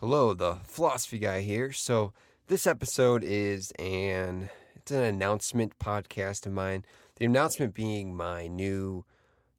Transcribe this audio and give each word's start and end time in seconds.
Hello, 0.00 0.32
the 0.32 0.58
philosophy 0.62 1.18
guy 1.18 1.40
here. 1.40 1.72
So 1.72 2.12
this 2.46 2.68
episode 2.68 3.24
is 3.24 3.72
an 3.80 4.48
it's 4.76 4.92
an 4.92 5.02
announcement 5.02 5.76
podcast 5.80 6.46
of 6.46 6.52
mine. 6.52 6.84
The 7.16 7.24
announcement 7.24 7.74
being 7.74 8.14
my 8.14 8.46
new 8.46 9.04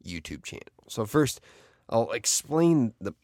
YouTube 0.01 0.45
channel. 0.45 0.63
So 0.87 1.05
first, 1.05 1.41
I'll 1.89 2.11
explain 2.11 2.93
the 3.01 3.15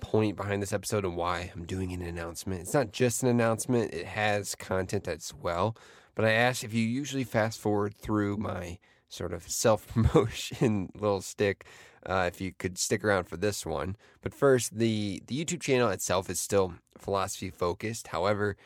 point 0.00 0.34
behind 0.34 0.62
this 0.62 0.72
episode 0.72 1.04
and 1.04 1.14
why 1.14 1.52
I'm 1.54 1.66
doing 1.66 1.92
an 1.92 2.00
announcement. 2.00 2.62
It's 2.62 2.72
not 2.72 2.90
just 2.90 3.22
an 3.22 3.28
announcement; 3.28 3.92
it 3.92 4.06
has 4.06 4.54
content 4.54 5.06
as 5.06 5.34
well. 5.34 5.76
But 6.14 6.24
I 6.24 6.30
asked 6.30 6.64
if 6.64 6.72
you 6.72 6.86
usually 6.86 7.24
fast 7.24 7.60
forward 7.60 7.98
through 7.98 8.38
my 8.38 8.78
sort 9.12 9.32
of 9.32 9.48
self 9.48 9.86
promotion 9.88 10.90
little 10.98 11.20
stick 11.20 11.66
uh, 12.06 12.24
if 12.32 12.40
you 12.40 12.52
could 12.52 12.78
stick 12.78 13.04
around 13.04 13.24
for 13.24 13.36
this 13.36 13.64
one. 13.66 13.96
But 14.22 14.34
first, 14.34 14.78
the, 14.78 15.22
the 15.26 15.44
YouTube 15.44 15.60
channel 15.60 15.90
itself 15.90 16.30
is 16.30 16.40
still 16.40 16.74
philosophy 16.98 17.50
focused. 17.50 18.08
However, 18.08 18.56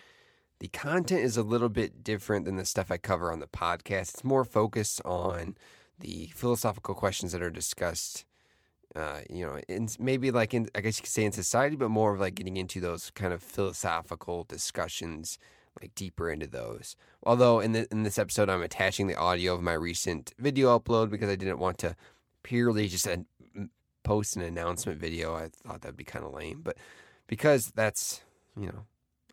the 0.61 0.69
content 0.69 1.23
is 1.23 1.37
a 1.37 1.43
little 1.43 1.69
bit 1.69 2.03
different 2.03 2.47
than 2.47 2.57
the 2.57 2.65
stuff 2.65 2.91
I 2.91 2.97
cover 2.97 3.31
on 3.31 3.41
the 3.41 3.47
podcast. 3.47 4.15
It's 4.15 4.25
more 4.25 4.45
focused 4.45 5.03
on 5.05 5.57
the 5.99 6.31
philosophical 6.35 6.95
questions 6.95 7.33
that 7.33 7.43
are 7.43 7.51
discussed. 7.51 8.25
Uh, 8.95 9.21
you 9.29 9.45
know, 9.45 9.59
in 9.69 9.89
maybe 9.99 10.31
like 10.31 10.55
in, 10.55 10.71
I 10.75 10.81
guess 10.81 10.99
you 10.99 11.03
could 11.03 11.11
say 11.11 11.25
in 11.25 11.33
society, 11.33 11.77
but 11.77 11.91
more 11.91 12.15
of 12.15 12.21
like 12.21 12.37
getting 12.37 12.57
into 12.57 12.81
those 12.81 13.11
kind 13.11 13.35
of 13.35 13.43
philosophical 13.43 14.45
discussions, 14.45 15.39
like 15.81 15.95
deeper 15.95 16.31
into 16.31 16.47
those. 16.47 16.97
Although 17.23 17.61
in 17.61 17.73
the, 17.73 17.87
in 17.91 18.03
this 18.03 18.19
episode, 18.19 18.49
I'm 18.49 18.63
attaching 18.63 19.07
the 19.07 19.17
audio 19.17 19.55
of 19.55 19.63
my 19.63 19.73
recent 19.73 20.33
video 20.39 20.79
upload 20.79 21.11
because 21.11 21.31
I 21.31 21.37
didn't 21.37 21.59
want 21.59 21.79
to 21.79 21.97
purely 22.43 22.89
just 22.89 23.07
a, 23.07 23.25
post 24.05 24.37
an 24.37 24.43
announcement 24.43 25.01
video. 25.01 25.35
I 25.35 25.49
thought 25.49 25.83
that'd 25.83 25.97
be 25.97 26.05
kind 26.05 26.25
of 26.25 26.33
lame, 26.33 26.61
but 26.63 26.77
because 27.27 27.73
that's 27.75 28.23
you 28.59 28.67
know, 28.67 28.87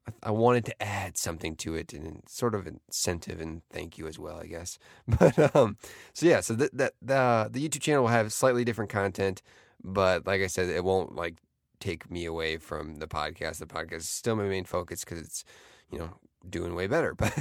I, 0.07 0.29
I, 0.29 0.31
wanted 0.31 0.65
to 0.65 0.83
add 0.83 1.17
something 1.17 1.55
to 1.57 1.75
it 1.75 1.93
and 1.93 2.23
sort 2.27 2.55
of 2.55 2.67
incentive 2.67 3.39
and 3.39 3.61
thank 3.71 3.97
you 3.97 4.07
as 4.07 4.19
well, 4.19 4.39
I 4.39 4.47
guess. 4.47 4.77
But 5.07 5.55
um, 5.55 5.77
so 6.13 6.25
yeah, 6.25 6.41
so 6.41 6.55
that 6.55 6.75
that 6.77 6.93
the 7.01 7.49
the 7.51 7.67
YouTube 7.67 7.81
channel 7.81 8.03
will 8.03 8.09
have 8.09 8.33
slightly 8.33 8.65
different 8.65 8.91
content, 8.91 9.41
but 9.83 10.25
like 10.25 10.41
I 10.41 10.47
said, 10.47 10.69
it 10.69 10.83
won't 10.83 11.15
like 11.15 11.35
take 11.79 12.09
me 12.09 12.25
away 12.25 12.57
from 12.57 12.95
the 12.95 13.07
podcast. 13.07 13.59
The 13.59 13.65
podcast 13.65 13.97
is 13.97 14.09
still 14.09 14.35
my 14.35 14.43
main 14.43 14.65
focus 14.65 15.03
because 15.03 15.19
it's 15.19 15.43
you 15.91 15.99
know 15.99 16.17
doing 16.47 16.75
way 16.75 16.87
better. 16.87 17.15
But 17.23 17.33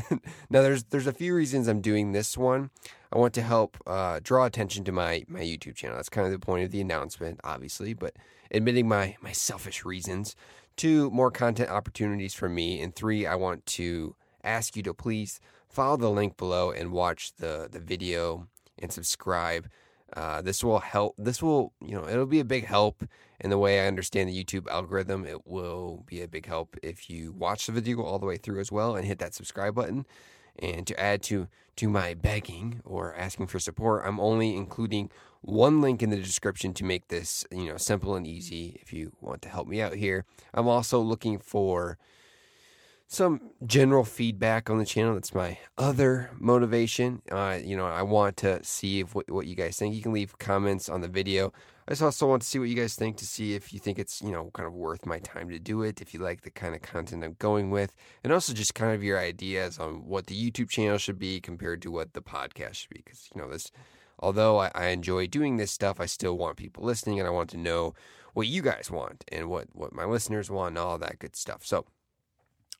now 0.50 0.62
there's 0.62 0.84
there's 0.84 1.06
a 1.06 1.12
few 1.12 1.34
reasons 1.34 1.68
I'm 1.68 1.80
doing 1.80 2.12
this 2.12 2.36
one. 2.36 2.70
I 3.12 3.18
want 3.18 3.34
to 3.34 3.42
help 3.42 3.76
uh, 3.86 4.20
draw 4.22 4.44
attention 4.46 4.84
to 4.84 4.92
my 4.92 5.24
my 5.28 5.40
YouTube 5.40 5.74
channel. 5.74 5.96
That's 5.96 6.08
kind 6.08 6.26
of 6.26 6.32
the 6.32 6.38
point 6.38 6.64
of 6.64 6.70
the 6.70 6.80
announcement, 6.80 7.40
obviously. 7.44 7.94
But 7.94 8.16
admitting 8.50 8.88
my 8.88 9.16
my 9.20 9.32
selfish 9.32 9.84
reasons. 9.84 10.36
Two, 10.74 11.10
more 11.10 11.30
content 11.30 11.68
opportunities 11.68 12.32
for 12.32 12.48
me, 12.48 12.80
and 12.80 12.94
three, 12.94 13.26
I 13.26 13.34
want 13.34 13.66
to 13.66 14.16
ask 14.42 14.74
you 14.74 14.82
to 14.84 14.94
please 14.94 15.38
follow 15.68 15.98
the 15.98 16.10
link 16.10 16.36
below 16.36 16.70
and 16.70 16.92
watch 16.92 17.34
the 17.36 17.68
the 17.70 17.80
video 17.80 18.48
and 18.78 18.92
subscribe 18.92 19.68
uh, 20.16 20.42
this 20.42 20.62
will 20.62 20.80
help. 20.80 21.14
This 21.18 21.42
will, 21.42 21.72
you 21.80 21.94
know, 21.94 22.08
it'll 22.08 22.26
be 22.26 22.40
a 22.40 22.44
big 22.44 22.66
help 22.66 23.04
in 23.40 23.50
the 23.50 23.58
way 23.58 23.80
I 23.80 23.86
understand 23.86 24.28
the 24.28 24.44
YouTube 24.44 24.68
algorithm. 24.68 25.26
It 25.26 25.46
will 25.46 26.04
be 26.06 26.22
a 26.22 26.28
big 26.28 26.46
help 26.46 26.76
if 26.82 27.08
you 27.08 27.32
watch 27.32 27.66
the 27.66 27.72
video 27.72 28.02
all 28.02 28.18
the 28.18 28.26
way 28.26 28.36
through 28.36 28.60
as 28.60 28.70
well 28.70 28.94
and 28.94 29.06
hit 29.06 29.18
that 29.20 29.34
subscribe 29.34 29.74
button. 29.74 30.06
And 30.58 30.86
to 30.86 31.00
add 31.00 31.22
to 31.24 31.48
to 31.76 31.88
my 31.88 32.12
begging 32.12 32.82
or 32.84 33.14
asking 33.14 33.46
for 33.46 33.58
support, 33.58 34.02
I'm 34.04 34.20
only 34.20 34.54
including 34.54 35.10
one 35.40 35.80
link 35.80 36.02
in 36.02 36.10
the 36.10 36.16
description 36.16 36.74
to 36.74 36.84
make 36.84 37.08
this, 37.08 37.46
you 37.50 37.66
know, 37.66 37.78
simple 37.78 38.14
and 38.14 38.26
easy. 38.26 38.78
If 38.82 38.92
you 38.92 39.12
want 39.22 39.40
to 39.42 39.48
help 39.48 39.66
me 39.66 39.80
out 39.80 39.94
here, 39.94 40.26
I'm 40.52 40.68
also 40.68 41.00
looking 41.00 41.38
for 41.38 41.96
some 43.12 43.50
general 43.66 44.04
feedback 44.04 44.70
on 44.70 44.78
the 44.78 44.86
channel. 44.86 45.12
That's 45.12 45.34
my 45.34 45.58
other 45.76 46.30
motivation. 46.38 47.20
Uh, 47.30 47.58
you 47.62 47.76
know, 47.76 47.84
I 47.84 48.00
want 48.02 48.38
to 48.38 48.64
see 48.64 49.00
if 49.00 49.14
what, 49.14 49.30
what 49.30 49.46
you 49.46 49.54
guys 49.54 49.76
think. 49.76 49.94
You 49.94 50.00
can 50.00 50.14
leave 50.14 50.38
comments 50.38 50.88
on 50.88 51.02
the 51.02 51.08
video. 51.08 51.52
I 51.86 51.90
just 51.90 52.00
also 52.00 52.26
want 52.26 52.40
to 52.40 52.48
see 52.48 52.58
what 52.58 52.70
you 52.70 52.74
guys 52.74 52.94
think 52.94 53.18
to 53.18 53.26
see 53.26 53.54
if 53.54 53.74
you 53.74 53.80
think 53.80 53.98
it's, 53.98 54.22
you 54.22 54.30
know, 54.30 54.50
kind 54.54 54.66
of 54.66 54.72
worth 54.72 55.04
my 55.04 55.18
time 55.18 55.50
to 55.50 55.58
do 55.58 55.82
it, 55.82 56.00
if 56.00 56.14
you 56.14 56.20
like 56.20 56.40
the 56.40 56.50
kind 56.50 56.74
of 56.74 56.80
content 56.80 57.22
I'm 57.22 57.36
going 57.38 57.70
with, 57.70 57.94
and 58.24 58.32
also 58.32 58.54
just 58.54 58.74
kind 58.74 58.94
of 58.94 59.04
your 59.04 59.18
ideas 59.18 59.78
on 59.78 60.06
what 60.06 60.28
the 60.28 60.50
YouTube 60.50 60.70
channel 60.70 60.96
should 60.96 61.18
be 61.18 61.38
compared 61.38 61.82
to 61.82 61.90
what 61.90 62.14
the 62.14 62.22
podcast 62.22 62.74
should 62.76 62.90
be. 62.90 63.02
Because, 63.04 63.28
you 63.34 63.42
know, 63.42 63.50
this, 63.50 63.70
although 64.20 64.58
I, 64.58 64.70
I 64.74 64.86
enjoy 64.86 65.26
doing 65.26 65.58
this 65.58 65.70
stuff, 65.70 66.00
I 66.00 66.06
still 66.06 66.38
want 66.38 66.56
people 66.56 66.82
listening 66.82 67.18
and 67.18 67.28
I 67.28 67.32
want 67.32 67.50
to 67.50 67.58
know 67.58 67.94
what 68.32 68.46
you 68.46 68.62
guys 68.62 68.90
want 68.90 69.24
and 69.30 69.50
what, 69.50 69.66
what 69.74 69.92
my 69.92 70.06
listeners 70.06 70.50
want 70.50 70.68
and 70.70 70.78
all 70.78 70.96
that 70.96 71.18
good 71.18 71.36
stuff. 71.36 71.66
So, 71.66 71.84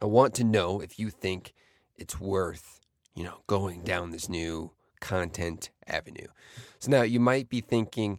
I 0.03 0.07
want 0.07 0.35
to 0.35 0.45
know 0.45 0.81
if 0.81 0.99
you 0.99 1.11
think 1.11 1.55
it's 1.97 2.19
worth, 2.19 2.81
you 3.15 3.23
know, 3.23 3.43
going 3.47 3.83
down 3.83 4.11
this 4.11 4.29
new 4.29 4.73
content 5.01 5.71
avenue. 5.87 6.27
So 6.81 6.91
now 6.91 7.03
you 7.03 7.21
might 7.21 7.49
be 7.49 7.61
thinking, 7.61 8.19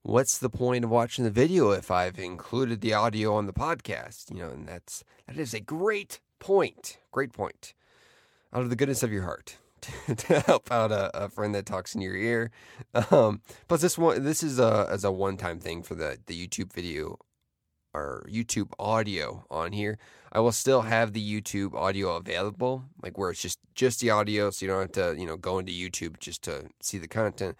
what's 0.00 0.38
the 0.38 0.48
point 0.48 0.84
of 0.84 0.90
watching 0.90 1.24
the 1.24 1.30
video 1.30 1.72
if 1.72 1.90
I've 1.90 2.18
included 2.18 2.80
the 2.80 2.94
audio 2.94 3.34
on 3.34 3.44
the 3.44 3.52
podcast? 3.52 4.30
You 4.30 4.38
know, 4.38 4.48
and 4.48 4.66
that's 4.66 5.04
that 5.26 5.36
is 5.36 5.52
a 5.52 5.60
great 5.60 6.20
point. 6.38 6.96
Great 7.12 7.34
point. 7.34 7.74
Out 8.50 8.62
of 8.62 8.70
the 8.70 8.76
goodness 8.76 9.02
of 9.02 9.12
your 9.12 9.24
heart. 9.24 9.58
to 10.16 10.40
help 10.40 10.72
out 10.72 10.90
a, 10.90 11.16
a, 11.16 11.28
friend 11.28 11.54
that 11.54 11.64
talks 11.64 11.94
in 11.94 12.00
your 12.00 12.16
ear. 12.16 12.50
Um, 13.12 13.42
plus, 13.68 13.80
this 13.80 13.96
one 13.96 14.24
this 14.24 14.42
is 14.42 14.58
a 14.58 14.88
as 14.90 15.04
a 15.04 15.12
one 15.12 15.36
time 15.36 15.60
thing 15.60 15.84
for 15.84 15.94
the 15.94 16.18
the 16.26 16.34
YouTube 16.34 16.72
video 16.72 17.18
YouTube 18.28 18.72
audio 18.78 19.44
on 19.50 19.72
here. 19.72 19.98
I 20.32 20.40
will 20.40 20.52
still 20.52 20.82
have 20.82 21.12
the 21.12 21.40
YouTube 21.40 21.74
audio 21.74 22.16
available, 22.16 22.84
like 23.02 23.16
where 23.16 23.30
it's 23.30 23.42
just 23.42 23.58
just 23.74 24.00
the 24.00 24.10
audio, 24.10 24.50
so 24.50 24.64
you 24.64 24.72
don't 24.72 24.80
have 24.82 25.14
to 25.14 25.20
you 25.20 25.26
know 25.26 25.36
go 25.36 25.58
into 25.58 25.72
YouTube 25.72 26.18
just 26.18 26.42
to 26.42 26.68
see 26.80 26.98
the 26.98 27.08
content. 27.08 27.56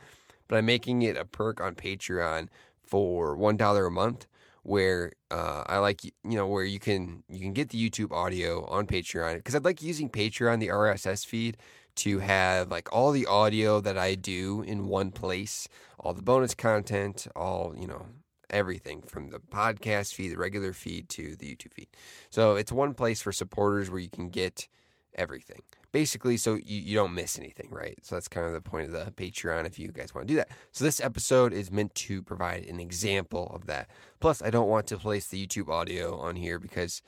But 0.48 0.56
I'm 0.56 0.66
making 0.66 1.03
it 1.03 1.16
a 1.16 1.25
perk 1.25 1.60
on 1.60 1.75
Patreon 1.75 2.48
for 2.82 3.37
one 3.37 3.56
dollar 3.56 3.87
a 3.87 3.91
month, 3.91 4.27
where 4.62 5.12
uh, 5.31 5.65
I 5.66 5.78
like 5.78 6.04
you 6.04 6.15
know 6.25 6.47
where 6.47 6.65
you 6.65 6.78
can 6.78 7.22
you 7.28 7.41
can 7.41 7.53
get 7.53 7.71
the 7.71 7.91
YouTube 7.91 8.12
audio 8.12 8.66
on 8.66 8.87
Patreon 8.87 9.37
because 9.37 9.54
I'd 9.54 9.65
like 9.65 9.82
using 9.82 10.10
Patreon 10.10 10.60
the 10.60 10.69
RSS 10.69 11.25
feed 11.25 11.56
to 11.97 12.21
have 12.21 12.71
like 12.71 12.88
all 12.93 13.12
the 13.12 13.27
audio 13.27 13.81
that 13.81 13.98
I 13.98 14.15
do 14.15 14.62
in 14.62 14.87
one 14.87 15.10
place, 15.10 15.69
all 15.98 16.15
the 16.15 16.22
bonus 16.22 16.54
content, 16.54 17.27
all 17.34 17.75
you 17.77 17.87
know 17.87 18.06
everything 18.50 19.03
from 19.03 19.31
the 19.31 19.38
podcast 19.38 20.14
feed, 20.14 20.31
the 20.31 20.38
regular 20.38 20.72
feed 20.72 21.09
to 21.10 21.36
the 21.36 21.54
YouTube 21.54 21.75
feed. 21.75 21.88
So 22.31 22.56
it's 22.56 22.72
one 22.72 22.94
place 22.94 23.20
for 23.20 23.32
supporters 23.32 23.91
where 23.91 24.00
you 24.00 24.10
can 24.10 24.28
get 24.31 24.69
everything. 25.14 25.62
Basically, 25.91 26.36
so 26.36 26.54
you, 26.54 26.81
you 26.81 26.94
don't 26.94 27.14
miss 27.14 27.38
anything, 27.38 27.69
right? 27.70 27.98
So 28.03 28.14
that's 28.14 28.28
kind 28.28 28.47
of 28.47 28.53
the 28.53 28.60
point 28.60 28.86
of 28.86 28.92
the 28.92 29.10
Patreon 29.12 29.66
if 29.66 29.78
you 29.78 29.88
guys 29.88 30.14
want 30.14 30.28
to 30.28 30.32
do 30.32 30.36
that. 30.36 30.50
So 30.72 30.84
this 30.84 31.00
episode 31.00 31.53
is 31.53 31.70
meant 31.70 31.94
to 31.97 32.22
provide 32.22 32.64
an 32.66 32.78
example 32.78 33.50
of 33.54 33.66
that. 33.66 33.88
Plus, 34.20 34.42
I 34.42 34.50
don't 34.50 34.69
want 34.69 34.86
to 34.88 34.98
place 34.98 35.26
the 35.26 35.44
YouTube 35.44 35.69
audio 35.69 36.19
on 36.19 36.36
here 36.36 36.59
because 36.59 37.03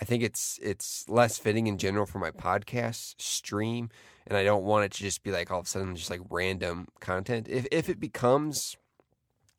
I 0.00 0.04
think 0.04 0.22
it's 0.22 0.58
it's 0.62 1.08
less 1.08 1.38
fitting 1.38 1.66
in 1.66 1.78
general 1.78 2.04
for 2.04 2.18
my 2.18 2.30
podcast 2.30 3.14
stream, 3.20 3.88
and 4.26 4.36
I 4.36 4.44
don't 4.44 4.64
want 4.64 4.84
it 4.84 4.92
to 4.92 5.02
just 5.02 5.22
be 5.22 5.30
like 5.30 5.50
all 5.50 5.60
of 5.60 5.66
a 5.66 5.68
sudden 5.68 5.96
just 5.96 6.10
like 6.10 6.20
random 6.28 6.88
content. 7.00 7.48
If 7.48 7.66
if 7.72 7.88
it 7.88 7.98
becomes 7.98 8.76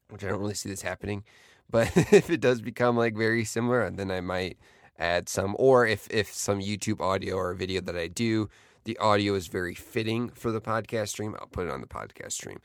which 0.09 0.23
I 0.23 0.29
don't 0.29 0.39
really 0.39 0.53
see 0.53 0.69
this 0.69 0.81
happening. 0.81 1.23
But 1.69 1.91
if 1.97 2.29
it 2.29 2.39
does 2.39 2.61
become 2.61 2.95
like 2.95 3.13
very 3.17 3.43
similar, 3.43 3.89
then 3.89 4.09
I 4.09 4.21
might 4.21 4.57
add 4.97 5.27
some. 5.27 5.53
Or 5.59 5.85
if 5.85 6.07
if 6.09 6.31
some 6.33 6.61
YouTube 6.61 7.01
audio 7.01 7.35
or 7.35 7.53
video 7.53 7.81
that 7.81 7.97
I 7.97 8.07
do, 8.07 8.47
the 8.85 8.97
audio 8.99 9.33
is 9.33 9.47
very 9.47 9.75
fitting 9.75 10.29
for 10.29 10.49
the 10.53 10.61
podcast 10.61 11.09
stream, 11.09 11.35
I'll 11.37 11.47
put 11.47 11.67
it 11.67 11.71
on 11.73 11.81
the 11.81 11.87
podcast 11.87 12.31
stream. 12.31 12.61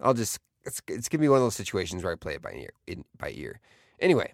I'll 0.00 0.14
just 0.14 0.38
it's 0.64 0.80
it's 0.88 1.10
gonna 1.10 1.20
be 1.20 1.28
one 1.28 1.36
of 1.36 1.44
those 1.44 1.54
situations 1.54 2.02
where 2.02 2.12
I 2.12 2.16
play 2.16 2.34
it 2.34 2.40
by 2.40 2.52
ear 2.52 2.70
in, 2.86 3.04
by 3.18 3.30
ear. 3.34 3.60
Anyway, 4.00 4.32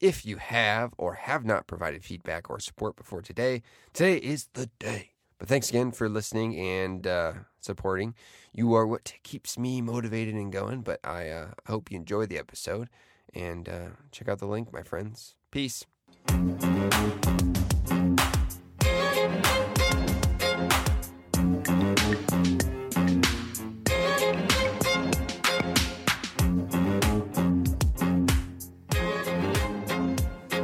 if 0.00 0.26
you 0.26 0.36
have 0.38 0.94
or 0.98 1.14
have 1.14 1.44
not 1.44 1.66
provided 1.66 2.04
feedback 2.04 2.50
or 2.50 2.58
support 2.58 2.96
before 2.96 3.22
today, 3.22 3.62
today 3.92 4.16
is 4.16 4.48
the 4.54 4.70
day. 4.78 5.10
But 5.38 5.48
thanks 5.48 5.70
again 5.70 5.92
for 5.92 6.08
listening 6.08 6.58
and 6.58 7.06
uh, 7.06 7.32
supporting. 7.64 8.14
You 8.52 8.74
are 8.74 8.86
what 8.86 9.14
keeps 9.22 9.58
me 9.58 9.80
motivated 9.80 10.34
and 10.34 10.52
going. 10.52 10.82
But 10.82 11.00
I 11.04 11.28
uh, 11.28 11.50
hope 11.66 11.90
you 11.90 11.96
enjoy 11.96 12.26
the 12.26 12.38
episode 12.38 12.88
and 13.34 13.68
uh, 13.68 13.88
check 14.10 14.28
out 14.28 14.38
the 14.38 14.46
link, 14.46 14.72
my 14.72 14.82
friends. 14.82 15.34
Peace. 15.50 15.86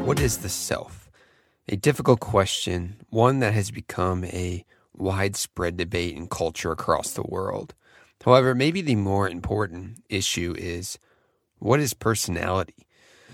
What 0.05 0.21
is 0.21 0.39
the 0.39 0.49
self? 0.49 1.11
A 1.69 1.77
difficult 1.77 2.19
question, 2.19 2.97
one 3.11 3.41
that 3.41 3.53
has 3.53 3.71
become 3.71 4.25
a 4.25 4.65
widespread 4.99 5.77
debate 5.77 6.17
in 6.17 6.29
culture 6.29 6.73
across 6.73 7.13
the 7.13 7.23
world. 7.23 7.75
However, 8.25 8.55
maybe 8.55 8.81
the 8.81 8.97
more 8.97 9.29
important 9.29 10.03
issue 10.09 10.55
is 10.59 10.99
what 11.59 11.81
is 11.81 11.95
personality? 11.95 12.87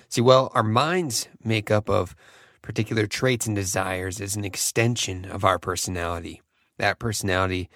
See, 0.09 0.21
well, 0.21 0.51
our 0.55 0.63
minds 0.63 1.29
make 1.43 1.71
up 1.71 1.89
of 1.89 2.15
particular 2.63 3.07
traits 3.07 3.47
and 3.47 3.57
desires 3.57 4.21
as 4.21 4.37
an 4.37 4.45
extension 4.45 5.25
of 5.25 5.45
our 5.45 5.59
personality. 5.59 6.41
That 6.79 6.99
personality, 6.99 7.69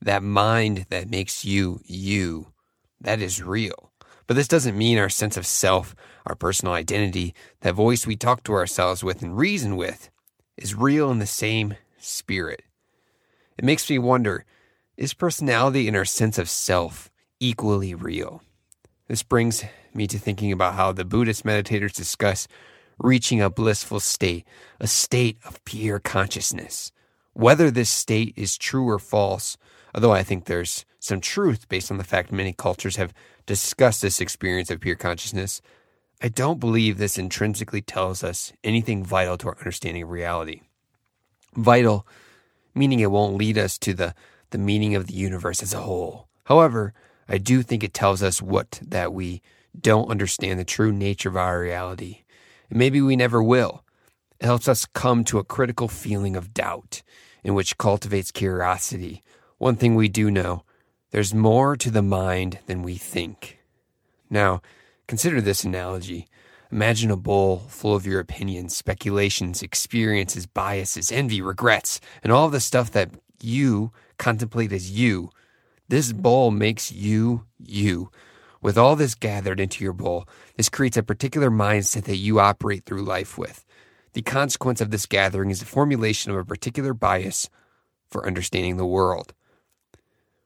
that 0.00 0.22
mind 0.22 0.86
that 0.90 1.10
makes 1.10 1.44
you 1.44 1.80
you, 1.84 2.52
that 3.00 3.20
is 3.20 3.42
real. 3.42 3.90
But 4.26 4.34
this 4.34 4.48
doesn't 4.48 4.76
mean 4.76 4.98
our 4.98 5.08
sense 5.08 5.36
of 5.36 5.46
self, 5.46 5.94
our 6.26 6.34
personal 6.34 6.74
identity, 6.74 7.34
that 7.60 7.74
voice 7.74 8.06
we 8.06 8.16
talk 8.16 8.42
to 8.44 8.52
ourselves 8.52 9.04
with 9.04 9.22
and 9.22 9.36
reason 9.36 9.76
with, 9.76 10.10
is 10.56 10.74
real 10.74 11.10
in 11.10 11.18
the 11.18 11.26
same 11.26 11.76
spirit. 11.98 12.62
It 13.58 13.64
makes 13.64 13.88
me 13.88 13.98
wonder 13.98 14.44
is 14.96 15.12
personality 15.12 15.88
and 15.88 15.96
our 15.96 16.04
sense 16.04 16.38
of 16.38 16.48
self 16.48 17.10
equally 17.38 17.94
real? 17.94 18.42
This 19.08 19.22
brings 19.22 19.64
me 19.94 20.06
to 20.06 20.18
thinking 20.18 20.52
about 20.52 20.74
how 20.74 20.92
the 20.92 21.04
Buddhist 21.04 21.44
meditators 21.44 21.94
discuss 21.94 22.48
reaching 22.98 23.40
a 23.40 23.50
blissful 23.50 24.00
state, 24.00 24.46
a 24.80 24.86
state 24.86 25.38
of 25.44 25.64
pure 25.64 25.98
consciousness. 25.98 26.92
Whether 27.34 27.70
this 27.70 27.90
state 27.90 28.32
is 28.36 28.56
true 28.56 28.88
or 28.88 28.98
false, 28.98 29.58
although 29.94 30.12
I 30.12 30.22
think 30.22 30.46
there's 30.46 30.86
some 30.98 31.20
truth 31.20 31.68
based 31.68 31.90
on 31.90 31.98
the 31.98 32.04
fact 32.04 32.32
many 32.32 32.52
cultures 32.52 32.96
have 32.96 33.12
discussed 33.44 34.02
this 34.02 34.20
experience 34.20 34.70
of 34.70 34.80
pure 34.80 34.96
consciousness, 34.96 35.60
I 36.22 36.28
don't 36.28 36.58
believe 36.58 36.96
this 36.96 37.18
intrinsically 37.18 37.82
tells 37.82 38.24
us 38.24 38.52
anything 38.64 39.04
vital 39.04 39.36
to 39.38 39.48
our 39.48 39.58
understanding 39.58 40.02
of 40.04 40.10
reality. 40.10 40.62
Vital, 41.54 42.06
meaning 42.76 43.00
it 43.00 43.10
won't 43.10 43.36
lead 43.36 43.58
us 43.58 43.78
to 43.78 43.94
the, 43.94 44.14
the 44.50 44.58
meaning 44.58 44.94
of 44.94 45.06
the 45.06 45.14
universe 45.14 45.62
as 45.62 45.72
a 45.72 45.80
whole. 45.80 46.28
However, 46.44 46.92
I 47.28 47.38
do 47.38 47.62
think 47.62 47.82
it 47.82 47.94
tells 47.94 48.22
us 48.22 48.40
what 48.40 48.80
that 48.82 49.12
we 49.12 49.42
don't 49.78 50.10
understand 50.10 50.60
the 50.60 50.64
true 50.64 50.92
nature 50.92 51.28
of 51.28 51.36
our 51.36 51.60
reality. 51.60 52.22
And 52.70 52.78
maybe 52.78 53.00
we 53.00 53.16
never 53.16 53.42
will. 53.42 53.84
It 54.38 54.46
helps 54.46 54.68
us 54.68 54.86
come 54.86 55.24
to 55.24 55.38
a 55.38 55.44
critical 55.44 55.88
feeling 55.88 56.36
of 56.36 56.54
doubt, 56.54 57.02
in 57.42 57.54
which 57.54 57.78
cultivates 57.78 58.30
curiosity. 58.30 59.22
One 59.58 59.76
thing 59.76 59.94
we 59.94 60.08
do 60.08 60.30
know 60.30 60.64
there's 61.10 61.32
more 61.32 61.76
to 61.76 61.90
the 61.90 62.02
mind 62.02 62.58
than 62.66 62.82
we 62.82 62.96
think. 62.96 63.58
Now, 64.28 64.60
consider 65.06 65.40
this 65.40 65.64
analogy. 65.64 66.28
Imagine 66.72 67.10
a 67.10 67.16
bowl 67.16 67.58
full 67.68 67.94
of 67.94 68.06
your 68.06 68.18
opinions, 68.18 68.76
speculations, 68.76 69.62
experiences, 69.62 70.46
biases, 70.46 71.12
envy, 71.12 71.40
regrets, 71.40 72.00
and 72.24 72.32
all 72.32 72.48
the 72.48 72.60
stuff 72.60 72.90
that 72.90 73.10
you 73.40 73.92
contemplate 74.18 74.72
as 74.72 74.90
you. 74.90 75.30
This 75.88 76.12
bowl 76.12 76.50
makes 76.50 76.90
you 76.90 77.44
you. 77.58 78.10
With 78.60 78.76
all 78.76 78.96
this 78.96 79.14
gathered 79.14 79.60
into 79.60 79.84
your 79.84 79.92
bowl, 79.92 80.26
this 80.56 80.68
creates 80.68 80.96
a 80.96 81.02
particular 81.02 81.50
mindset 81.50 82.04
that 82.04 82.16
you 82.16 82.40
operate 82.40 82.84
through 82.84 83.02
life 83.02 83.38
with. 83.38 83.64
The 84.14 84.22
consequence 84.22 84.80
of 84.80 84.90
this 84.90 85.06
gathering 85.06 85.50
is 85.50 85.60
the 85.60 85.66
formulation 85.66 86.32
of 86.32 86.38
a 86.38 86.44
particular 86.44 86.94
bias 86.94 87.48
for 88.08 88.26
understanding 88.26 88.76
the 88.76 88.86
world. 88.86 89.34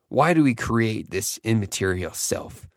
Why 0.08 0.34
do 0.34 0.42
we 0.42 0.54
create 0.54 1.10
this 1.10 1.38
immaterial 1.44 2.12
self? 2.12 2.68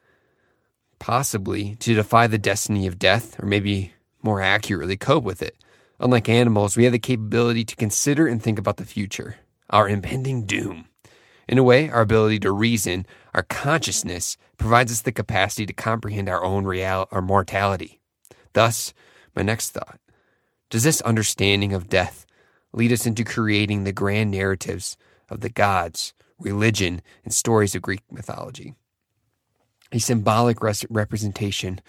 Possibly 1.03 1.75
to 1.81 1.95
defy 1.95 2.27
the 2.27 2.37
destiny 2.37 2.87
of 2.87 2.97
death, 2.97 3.37
or 3.37 3.45
maybe 3.45 3.91
more 4.21 4.41
accurately, 4.41 4.95
cope 4.95 5.25
with 5.25 5.41
it. 5.41 5.57
Unlike 5.99 6.29
animals, 6.29 6.77
we 6.77 6.85
have 6.85 6.93
the 6.93 6.97
capability 6.97 7.65
to 7.65 7.75
consider 7.75 8.25
and 8.25 8.41
think 8.41 8.57
about 8.57 8.77
the 8.77 8.85
future, 8.85 9.35
our 9.69 9.89
impending 9.89 10.45
doom. 10.45 10.85
In 11.45 11.57
a 11.57 11.63
way, 11.63 11.89
our 11.89 11.99
ability 11.99 12.39
to 12.39 12.53
reason, 12.53 13.05
our 13.33 13.43
consciousness, 13.43 14.37
provides 14.55 14.93
us 14.93 15.01
the 15.01 15.11
capacity 15.11 15.65
to 15.65 15.73
comprehend 15.73 16.29
our 16.29 16.41
own 16.41 16.63
real 16.63 17.09
our 17.11 17.21
mortality. 17.21 17.99
Thus, 18.53 18.93
my 19.35 19.41
next 19.41 19.71
thought 19.71 19.99
does 20.69 20.83
this 20.83 21.01
understanding 21.01 21.73
of 21.73 21.89
death 21.89 22.25
lead 22.71 22.93
us 22.93 23.05
into 23.05 23.25
creating 23.25 23.83
the 23.83 23.91
grand 23.91 24.31
narratives 24.31 24.95
of 25.27 25.41
the 25.41 25.49
gods, 25.49 26.13
religion, 26.39 27.01
and 27.25 27.33
stories 27.33 27.75
of 27.75 27.81
Greek 27.81 28.03
mythology? 28.09 28.75
A 29.93 29.99
symbolic 29.99 30.61
res- 30.61 30.85
representation 30.89 31.79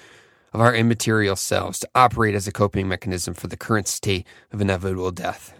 of 0.52 0.60
our 0.60 0.74
immaterial 0.74 1.36
selves 1.36 1.78
to 1.80 1.88
operate 1.94 2.34
as 2.34 2.46
a 2.46 2.52
coping 2.52 2.86
mechanism 2.86 3.32
for 3.32 3.46
the 3.46 3.56
current 3.56 3.88
state 3.88 4.26
of 4.52 4.60
inevitable 4.60 5.10
death. 5.10 5.54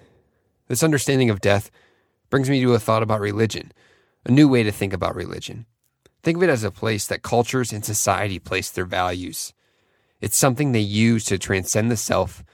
This 0.69 0.83
understanding 0.83 1.31
of 1.31 1.41
death 1.41 1.71
brings 2.29 2.51
me 2.51 2.61
to 2.61 2.75
a 2.75 2.79
thought 2.79 3.03
about 3.03 3.21
religion, 3.21 3.73
a 4.27 4.31
new 4.31 4.47
way 4.47 4.63
to 4.63 4.71
think 4.71 4.93
about 4.93 5.17
religion. 5.17 5.65
Think 6.23 6.37
of 6.37 6.43
it 6.43 6.51
as 6.51 6.65
a 6.65 6.71
place 6.71 7.07
that 7.07 7.23
cultures 7.23 7.73
and 7.73 7.83
society 7.83 8.39
place 8.39 8.71
their 8.71 8.85
values. 8.85 9.55
It's 10.21 10.37
something 10.37 10.73
they 10.73 10.81
use 10.81 11.25
to 11.27 11.39
transcend 11.39 11.91
the 11.91 11.97
self 11.97 12.45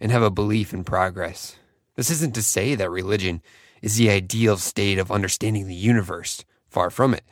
and 0.00 0.12
have 0.12 0.22
a 0.22 0.30
belief 0.30 0.72
in 0.72 0.84
progress. 0.84 1.56
This 1.96 2.10
isn't 2.10 2.34
to 2.36 2.42
say 2.42 2.76
that 2.76 2.90
religion 2.90 3.42
is 3.80 3.96
the 3.96 4.10
ideal 4.10 4.56
state 4.56 4.98
of 4.98 5.10
understanding 5.10 5.66
the 5.66 5.74
universe. 5.74 6.44
Far 6.68 6.90
from 6.90 7.12
it. 7.12 7.24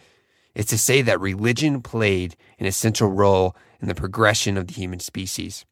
It's 0.55 0.71
to 0.71 0.79
say 0.79 1.03
that 1.03 1.21
religion 1.21 1.83
played 1.83 2.37
an 2.59 2.67
essential 2.67 3.09
role 3.09 3.57
in 3.81 3.89
the 3.89 3.95
progression 3.95 4.57
of 4.57 4.67
the 4.67 4.75
human 4.75 5.01
species. 5.01 5.65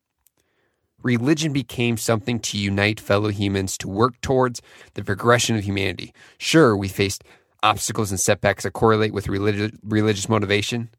Religion 1.02 1.52
became 1.52 1.96
something 1.96 2.40
to 2.40 2.58
unite 2.58 2.98
fellow 2.98 3.28
humans 3.28 3.78
to 3.78 3.88
work 3.88 4.20
towards 4.20 4.60
the 4.94 5.04
progression 5.04 5.56
of 5.56 5.64
humanity. 5.64 6.12
Sure, 6.38 6.76
we 6.76 6.88
faced 6.88 7.22
obstacles 7.62 8.10
and 8.10 8.19
setbacks 8.19 8.64
that 8.64 8.72
correlate 8.72 9.12
with 9.12 9.26
religi- 9.26 9.76
religious 9.82 10.28
motivation. 10.28 10.90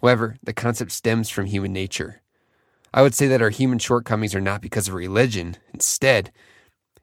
However, 0.00 0.36
the 0.42 0.52
concept 0.52 0.92
stems 0.92 1.28
from 1.28 1.46
human 1.46 1.72
nature. 1.72 2.22
I 2.92 3.02
would 3.02 3.14
say 3.14 3.26
that 3.28 3.42
our 3.42 3.50
human 3.50 3.78
shortcomings 3.78 4.34
are 4.34 4.40
not 4.40 4.62
because 4.62 4.88
of 4.88 4.94
religion. 4.94 5.56
Instead, 5.72 6.32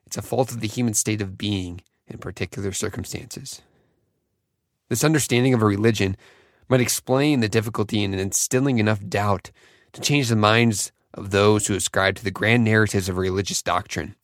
it's 0.06 0.18
a 0.18 0.22
fault 0.22 0.52
of 0.52 0.62
the 0.62 0.68
human 0.68 0.94
state 0.94 1.22
of 1.22 1.38
being 1.38 1.82
in 2.08 2.18
particular 2.18 2.72
circumstances. 2.72 3.62
This 4.90 5.04
understanding 5.04 5.54
of 5.54 5.62
a 5.62 5.66
religion 5.66 6.16
might 6.70 6.82
explain 6.82 7.40
the 7.40 7.50
difficulty 7.50 8.04
in 8.04 8.14
instilling 8.14 8.80
enough 8.80 9.06
doubt 9.08 9.52
to 9.94 10.02
change 10.02 10.30
the 10.30 10.36
minds 10.36 10.92
of 11.14 11.32
those 11.32 11.68
who 11.68 11.76
ascribe 11.76 12.16
to 12.16 12.24
the 12.24 12.32
grand 12.32 12.64
narratives 12.64 13.10
of 13.10 13.18
religious 13.18 13.62
doctrine, 13.62 14.16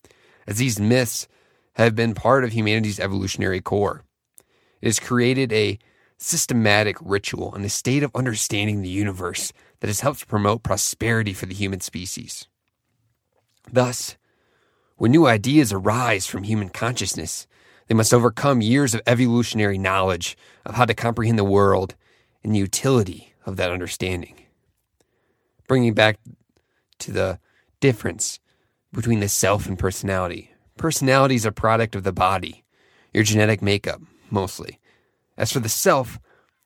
as 0.48 0.57
these 0.57 0.80
myths 0.80 1.27
have 1.74 1.95
been 1.95 2.13
part 2.13 2.44
of 2.44 2.51
humanity's 2.51 3.00
evolutionary 3.00 3.62
core. 3.62 4.04
It 4.81 4.88
has 4.88 5.00
created 5.00 5.51
a 5.51 5.80
systematic 6.18 6.98
ritual 7.01 7.54
and 7.54 7.66
a 7.66 7.69
state 7.69 8.04
of 8.04 8.16
understanding 8.16 8.81
the 8.81 8.89
universe 8.89 9.51
that 9.80 9.88
has 9.88 10.01
helped 10.01 10.27
promote 10.27 10.63
prosperity 10.63 11.33
for 11.33 11.45
the 11.45 11.56
human 11.56 11.81
species. 11.81 12.48
Thus, 13.71 14.18
when 14.95 15.12
new 15.12 15.25
ideas 15.25 15.74
arise 15.74 16.26
from 16.26 16.44
human 16.44 16.69
consciousness, 16.69 17.47
they 17.87 17.95
must 17.95 18.13
overcome 18.13 18.61
years 18.61 18.94
of 18.94 19.02
evolutionary 19.06 19.78
knowledge 19.78 20.37
of 20.66 20.75
how 20.75 20.85
to 20.85 20.94
comprehend 20.94 21.37
the 21.37 21.44
world 21.44 21.95
and 22.44 22.54
the 22.54 22.59
utility 22.59 23.33
of 23.45 23.57
that 23.57 23.71
understanding. 23.71 24.35
Bringing 25.68 25.94
back 25.94 26.19
to 26.99 27.11
the 27.11 27.40
difference 27.80 28.40
between 28.94 29.19
the 29.19 29.30
self 29.30 29.68
and 29.68 29.78
personality. 29.78 30.52
Personality 30.78 31.35
is 31.35 31.45
a 31.45 31.52
product 31.52 31.95
of 31.95 32.04
the 32.04 32.13
body, 32.13 32.63
your 33.13 33.23
genetic 33.23 33.61
makeup, 33.61 34.02
mostly. 34.30 34.80
As 35.37 35.52
for 35.52 35.59
the 35.59 35.69
self, 35.69 36.19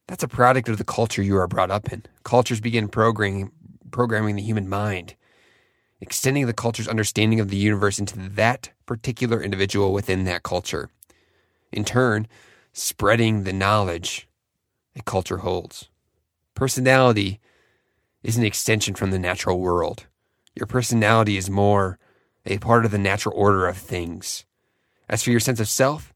that's 0.07 0.23
a 0.23 0.27
product 0.27 0.69
of 0.69 0.77
the 0.77 0.83
culture 0.83 1.21
you 1.21 1.37
are 1.37 1.47
brought 1.47 1.71
up 1.71 1.91
in. 1.91 2.03
Cultures 2.23 2.61
begin 2.61 2.87
programming, 2.87 3.51
programming 3.91 4.35
the 4.35 4.41
human 4.41 4.69
mind, 4.69 5.15
extending 5.99 6.45
the 6.45 6.53
culture's 6.53 6.87
understanding 6.87 7.39
of 7.39 7.49
the 7.49 7.57
universe 7.57 7.99
into 7.99 8.17
that 8.17 8.71
particular 8.85 9.41
individual 9.41 9.91
within 9.91 10.23
that 10.25 10.43
culture. 10.43 10.89
In 11.71 11.83
turn, 11.83 12.27
spreading 12.73 13.43
the 13.43 13.53
knowledge 13.53 14.27
a 14.95 15.03
culture 15.03 15.37
holds. 15.37 15.89
Personality 16.55 17.39
is 18.23 18.37
an 18.37 18.43
extension 18.43 18.95
from 18.95 19.11
the 19.11 19.19
natural 19.19 19.59
world. 19.59 20.07
Your 20.55 20.65
personality 20.65 21.37
is 21.37 21.49
more 21.49 21.99
a 22.45 22.57
part 22.57 22.85
of 22.85 22.91
the 22.91 22.97
natural 22.97 23.35
order 23.37 23.67
of 23.67 23.77
things. 23.77 24.45
As 25.09 25.23
for 25.23 25.31
your 25.31 25.39
sense 25.39 25.59
of 25.59 25.67
self, 25.67 26.13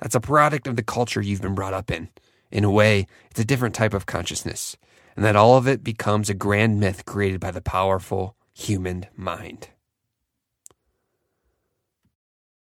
that's 0.00 0.14
a 0.14 0.20
product 0.20 0.66
of 0.66 0.76
the 0.76 0.82
culture 0.82 1.22
you've 1.22 1.42
been 1.42 1.54
brought 1.54 1.74
up 1.74 1.90
in. 1.90 2.08
In 2.50 2.64
a 2.64 2.70
way, 2.70 3.06
it's 3.30 3.40
a 3.40 3.44
different 3.44 3.74
type 3.74 3.94
of 3.94 4.06
consciousness, 4.06 4.76
and 5.14 5.24
that 5.24 5.36
all 5.36 5.56
of 5.56 5.66
it 5.68 5.84
becomes 5.84 6.28
a 6.28 6.34
grand 6.34 6.80
myth 6.80 7.04
created 7.04 7.40
by 7.40 7.50
the 7.50 7.60
powerful 7.60 8.36
human 8.52 9.06
mind. 9.16 9.68